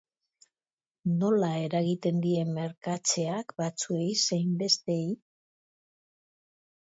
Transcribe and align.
Nola 1.23 1.49
eragiten 1.65 2.21
die 2.23 2.31
merkatzeak 2.55 3.53
batzuei 3.61 4.07
zein 4.23 4.57
besteei? 4.63 5.07